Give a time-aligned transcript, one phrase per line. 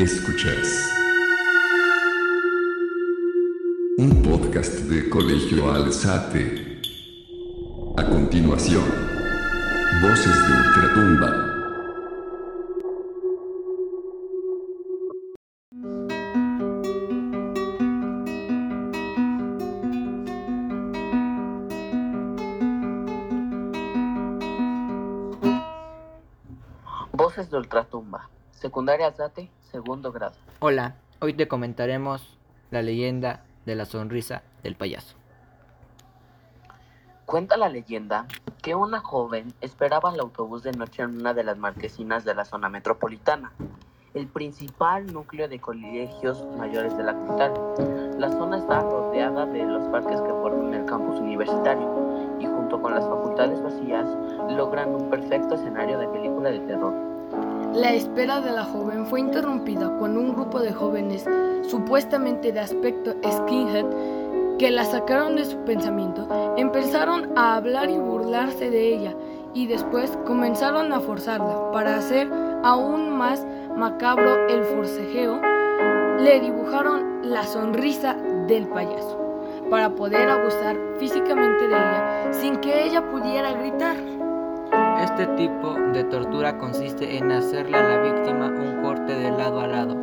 [0.00, 0.90] Escuchas
[3.98, 6.80] un podcast de Colegio Alzate.
[7.98, 8.82] A continuación,
[10.00, 11.30] Voces de Ultratumba.
[27.12, 28.30] Voces de Ultratumba,
[28.60, 30.34] secundaria Alzate, segundo grado.
[30.58, 32.36] Hola, hoy te comentaremos
[32.70, 35.16] la leyenda de la sonrisa del payaso.
[37.24, 38.26] Cuenta la leyenda
[38.60, 42.44] que una joven esperaba el autobús de noche en una de las marquesinas de la
[42.44, 43.50] zona metropolitana,
[44.12, 47.54] el principal núcleo de colegios mayores de la capital.
[48.18, 52.94] La zona está rodeada de los parques que forman el campus universitario y junto con
[52.94, 54.06] las facultades vacías
[54.50, 57.19] logran un perfecto escenario de película de terror.
[57.74, 61.24] La espera de la joven fue interrumpida cuando un grupo de jóvenes,
[61.62, 63.86] supuestamente de aspecto skinhead,
[64.58, 69.14] que la sacaron de su pensamiento, empezaron a hablar y burlarse de ella
[69.54, 72.28] y después comenzaron a forzarla para hacer
[72.64, 73.46] aún más
[73.76, 75.40] macabro el forcejeo.
[76.18, 78.14] Le dibujaron la sonrisa
[78.48, 79.16] del payaso
[79.70, 83.79] para poder abusar físicamente de ella sin que ella pudiera gritar.
[85.20, 89.66] Este tipo de tortura consiste en hacerle a la víctima un corte de lado a
[89.66, 89.94] lado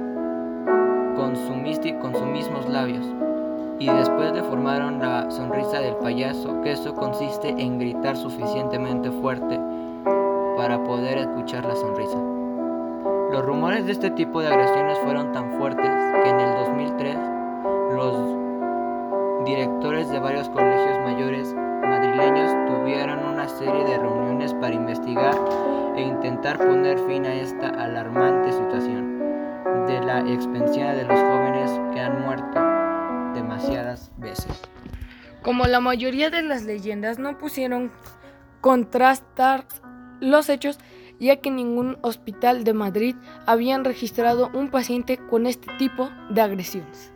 [1.15, 1.53] con, su
[1.99, 3.03] con sus mismos labios
[3.79, 9.59] y después le formaron la sonrisa del payaso, que eso consiste en gritar suficientemente fuerte
[10.55, 12.19] para poder escuchar la sonrisa.
[13.31, 15.89] Los rumores de este tipo de agresiones fueron tan fuertes
[16.23, 17.17] que en el 2003
[17.95, 24.26] los directores de varios colegios mayores madrileños tuvieron una serie de reuniones
[25.95, 29.17] e intentar poner fin a esta alarmante situación
[29.87, 32.59] de la expensión de los jóvenes que han muerto
[33.33, 34.61] demasiadas veces.
[35.41, 37.91] Como la mayoría de las leyendas no pusieron
[38.61, 39.65] contrastar
[40.19, 40.77] los hechos,
[41.19, 43.15] ya que ningún hospital de Madrid
[43.45, 47.11] habían registrado un paciente con este tipo de agresiones.